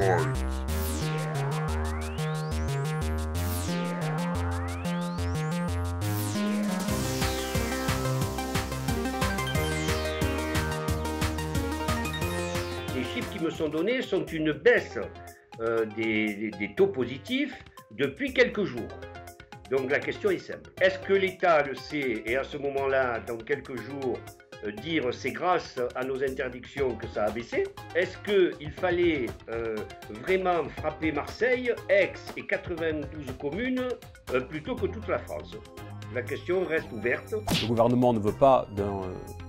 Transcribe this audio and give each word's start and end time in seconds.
Les 0.00 0.06
chiffres 13.04 13.30
qui 13.30 13.40
me 13.40 13.50
sont 13.50 13.68
donnés 13.68 14.00
sont 14.00 14.24
une 14.24 14.52
baisse 14.52 14.98
euh, 15.60 15.84
des, 15.84 16.50
taux 16.78 16.86
positifs 16.86 17.52
depuis 17.90 18.32
quelques 18.32 18.64
jours. 18.64 18.88
Donc 19.70 19.90
la 19.90 19.98
question 19.98 20.30
est 20.30 20.38
simple. 20.38 20.70
Est-ce 20.80 20.98
que 21.00 21.12
l'État 21.12 21.62
le 21.62 21.74
sait 21.74 22.22
et 22.24 22.38
à 22.38 22.44
ce 22.44 22.56
moment-là, 22.56 23.20
dans 23.20 23.36
quelques 23.36 23.76
jours, 23.76 24.18
dire 24.82 25.08
c'est 25.12 25.32
grâce 25.32 25.78
à 25.94 26.04
nos 26.04 26.22
interdictions 26.22 26.94
que 26.96 27.06
ça 27.08 27.24
a 27.24 27.30
baissé. 27.30 27.64
Est-ce 27.94 28.16
qu'il 28.18 28.70
fallait 28.72 29.26
euh, 29.48 29.76
vraiment 30.22 30.68
frapper 30.76 31.12
Marseille, 31.12 31.72
Aix 31.88 32.12
et 32.36 32.46
92 32.46 33.26
communes 33.40 33.88
euh, 34.32 34.40
plutôt 34.40 34.74
que 34.74 34.86
toute 34.86 35.08
la 35.08 35.18
France? 35.18 35.56
La 36.14 36.22
question 36.22 36.64
reste 36.64 36.90
ouverte. 36.92 37.34
Le 37.62 37.68
gouvernement 37.68 38.12
ne 38.12 38.18
veut 38.18 38.32
pas 38.32 38.66
d'un 38.76 39.02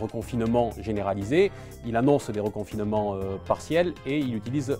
reconfinement 0.00 0.70
généralisé, 0.80 1.50
il 1.86 1.96
annonce 1.96 2.30
des 2.30 2.40
reconfinements 2.40 3.18
partiels 3.46 3.94
et 4.06 4.18
il 4.18 4.34
utilise 4.34 4.78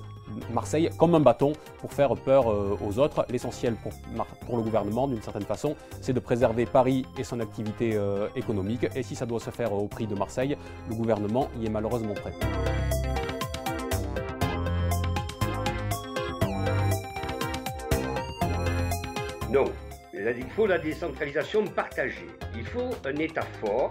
Marseille 0.53 0.91
comme 0.99 1.15
un 1.15 1.21
bâton 1.21 1.53
pour 1.79 1.93
faire 1.93 2.15
peur 2.15 2.51
euh, 2.51 2.77
aux 2.85 2.99
autres. 2.99 3.27
L'essentiel 3.29 3.75
pour, 3.77 3.93
pour, 4.47 4.57
le 4.57 4.63
gouvernement, 4.63 5.09
d'une 5.09 5.23
certaine 5.23 5.45
façon, 5.45 5.77
c'est 6.01 6.13
de 6.13 6.21
préserver 6.21 6.67
Paris 6.67 7.07
et 7.19 7.25
son 7.25 7.41
activité 7.41 7.93
euh, 7.95 8.29
économique. 8.37 8.87
Et 8.95 9.03
si 9.03 9.15
ça 9.15 9.27
doit 9.27 9.41
se 9.41 9.51
faire 9.51 9.73
au 9.73 9.87
prix 9.87 10.07
de 10.07 10.15
Marseille, 10.15 10.57
le 10.89 10.95
gouvernement 10.95 11.49
y 11.61 11.67
est 11.67 11.71
malheureusement 11.71 12.15
prêt. 12.15 12.33
Non, 19.51 19.67
il 20.17 20.51
faut 20.51 20.67
la 20.67 20.79
décentralisation 20.79 21.65
partagée. 21.65 22.29
Il 22.55 22.65
faut 22.65 22.91
un 23.05 23.17
État 23.17 23.47
fort, 23.61 23.91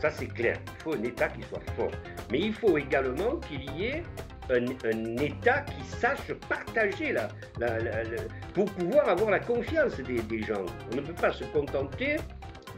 ça 0.00 0.10
c'est 0.10 0.26
clair. 0.26 0.58
Il 0.66 0.82
faut 0.82 0.94
un 0.94 1.02
État 1.02 1.28
qui 1.28 1.42
soit 1.42 1.62
fort. 1.76 1.92
Mais 2.30 2.40
il 2.40 2.52
faut 2.52 2.76
également 2.76 3.36
qu'il 3.36 3.70
y 3.76 3.86
ait 3.86 4.02
un, 4.50 5.16
État 5.16 5.60
qui 5.60 5.84
sache 5.84 6.32
partager 6.48 7.14
pour 8.54 8.66
pouvoir 8.72 9.08
avoir 9.08 9.30
la 9.30 9.40
confiance 9.40 9.96
des 9.98 10.42
gens. 10.42 10.66
On 10.92 10.96
ne 10.96 11.00
peut 11.00 11.14
pas 11.14 11.32
se 11.32 11.44
contenter 11.44 12.16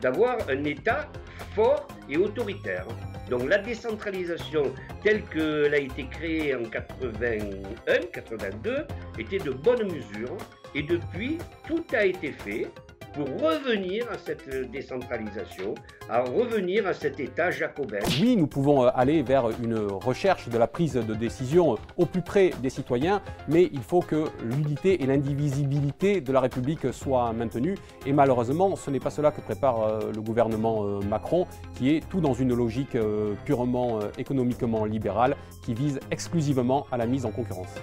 d'avoir 0.01 0.37
un 0.49 0.65
État 0.65 1.09
fort 1.55 1.89
et 2.09 2.17
autoritaire. 2.17 2.87
Donc 3.33 3.49
la 3.49 3.57
décentralisation 3.57 4.75
telle 5.03 5.23
qu'elle 5.25 5.73
a 5.73 5.79
été 5.79 6.07
créée 6.07 6.55
en 6.55 6.65
81, 6.65 8.01
82 8.13 8.87
était 9.19 9.39
de 9.39 9.53
bonne 9.53 9.85
mesure 9.85 10.37
et 10.75 10.83
depuis 10.83 11.39
tout 11.67 11.83
a 11.95 12.05
été 12.05 12.33
fait 12.33 12.69
pour 13.15 13.27
revenir 13.27 14.07
à 14.11 14.19
cette 14.19 14.71
décentralisation, 14.71 15.75
à 16.09 16.21
revenir 16.23 16.87
à 16.87 16.95
cet 16.95 17.21
État 17.21 17.51
jacobin. 17.51 17.99
Oui, 18.21 18.37
nous 18.37 18.47
pouvons 18.47 18.85
euh, 18.85 18.91
aller 18.95 19.23
vers 19.23 19.51
une 19.63 19.77
recherche 19.77 20.49
de 20.49 20.59
la 20.59 20.67
prise 20.67 20.95
de 20.95 21.15
décision 21.15 21.77
au 21.97 22.07
plus 22.07 22.23
près 22.23 22.51
des 22.63 22.71
citoyens, 22.71 23.23
mais 23.49 23.69
il 23.73 23.83
faut 23.83 24.01
que 24.01 24.25
l'unité 24.43 25.03
et 25.03 25.07
l'indivisibilité 25.07 26.21
de 26.21 26.33
la 26.33 26.41
République 26.41 26.93
soient 26.93 27.33
maintenues. 27.33 27.77
Et 28.07 28.13
malheureusement, 28.13 28.77
ce 28.77 28.91
n'est 28.91 29.01
pas 29.01 29.11
cela 29.11 29.31
que 29.31 29.41
prépare 29.41 29.83
euh, 29.83 30.13
le 30.15 30.21
gouvernement 30.21 30.85
euh, 30.85 31.01
Macron, 31.01 31.47
qui 31.75 31.95
est 31.95 32.09
tout 32.09 32.21
dans 32.21 32.35
une 32.35 32.55
logique 32.55 32.97
purement 33.45 34.01
économiquement 34.19 34.85
libérale, 34.85 35.37
qui 35.63 35.75
vise 35.75 36.01
exclusivement 36.11 36.87
à 36.91 36.97
la 36.97 37.07
mise 37.07 37.25
en 37.25 37.31
concurrence. 37.31 37.75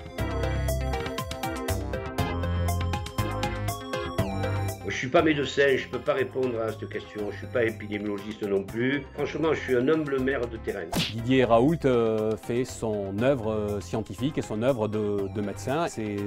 Je 4.90 4.96
suis 4.96 5.08
pas 5.08 5.22
médecin, 5.22 5.78
je 5.78 5.88
peux 5.88 6.00
pas 6.00 6.14
répondre 6.14 6.60
à 6.60 6.72
cette 6.72 6.90
question. 6.90 7.30
Je 7.32 7.38
suis 7.38 7.48
pas 7.48 7.64
épidémiologiste 7.64 8.42
non 8.42 8.64
plus. 8.64 9.04
Franchement, 9.14 9.54
je 9.54 9.60
suis 9.60 9.76
un 9.76 9.88
humble 9.88 10.20
maire 10.20 10.48
de 10.48 10.58
terrain. 10.58 10.86
Didier 11.14 11.46
Raoult 11.46 11.86
euh, 11.86 12.36
fait 12.36 12.66
son 12.66 13.14
œuvre 13.22 13.52
euh, 13.52 13.80
scientifique 13.82 14.40
et 14.40 14.42
son 14.42 14.64
œuvre 14.64 14.88
de, 14.88 15.42
médecin. 15.42 15.88
Ses 15.88 16.18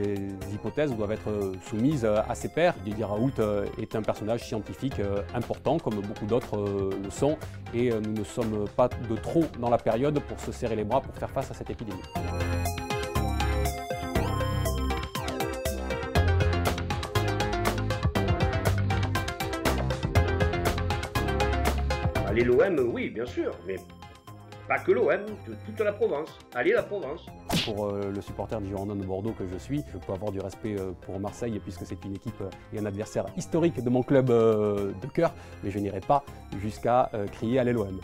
hypothèses 0.54 0.94
doivent 0.94 1.10
être 1.10 1.28
euh, 1.28 1.52
soumises 1.68 2.04
à 2.04 2.34
ses 2.36 2.48
pairs. 2.48 2.74
Didier 2.84 3.04
Raoult 3.04 3.32
est 3.80 3.96
un 3.96 4.02
personnage 4.02 4.46
scientifique 4.46 5.00
important, 5.34 5.78
comme 5.78 5.96
beaucoup 5.96 6.26
d'autres 6.26 6.90
le 7.02 7.10
sont, 7.10 7.36
et 7.74 7.90
nous 7.90 8.20
ne 8.20 8.24
sommes 8.24 8.66
pas 8.76 8.88
de 8.88 9.16
trop 9.16 9.44
dans 9.58 9.70
la 9.70 9.78
période 9.78 10.18
pour 10.20 10.38
se 10.40 10.52
serrer 10.52 10.76
les 10.76 10.84
bras 10.84 11.00
pour 11.00 11.14
faire 11.14 11.30
face 11.30 11.50
à 11.50 11.54
cette 11.54 11.70
épidémie. 11.70 12.00
Allez 22.32 22.44
l'OM, 22.44 22.78
oui, 22.94 23.10
bien 23.10 23.26
sûr, 23.26 23.52
mais 23.66 23.76
pas 24.66 24.78
que 24.78 24.90
l'OM, 24.90 25.20
toute 25.66 25.80
la 25.80 25.92
Provence. 25.92 26.30
Allez 26.54 26.72
la 26.72 26.82
Provence. 26.82 27.26
Pour 27.66 27.88
euh, 27.88 28.10
le 28.10 28.22
supporter 28.22 28.58
du 28.58 28.68
Girondin 28.68 28.96
de 28.96 29.04
Bordeaux 29.04 29.34
que 29.38 29.44
je 29.46 29.58
suis, 29.58 29.84
je 29.92 29.98
peux 29.98 30.14
avoir 30.14 30.32
du 30.32 30.40
respect 30.40 30.76
euh, 30.78 30.92
pour 31.02 31.20
Marseille 31.20 31.60
puisque 31.62 31.84
c'est 31.84 32.02
une 32.06 32.14
équipe 32.14 32.42
et 32.72 32.78
un 32.78 32.86
adversaire 32.86 33.26
historique 33.36 33.84
de 33.84 33.90
mon 33.90 34.02
club 34.02 34.30
euh, 34.30 34.92
de 35.02 35.06
cœur, 35.08 35.34
mais 35.62 35.70
je 35.70 35.78
n'irai 35.78 36.00
pas 36.00 36.24
jusqu'à 36.58 37.10
crier 37.32 37.58
Allez 37.58 37.74
l'OM. 37.74 38.00